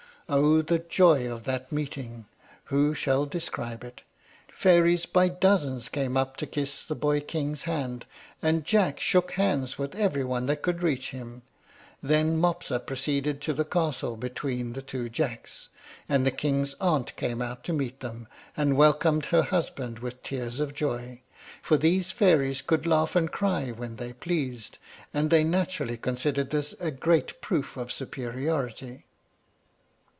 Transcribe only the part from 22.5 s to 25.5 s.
could laugh and cry when they pleased, and they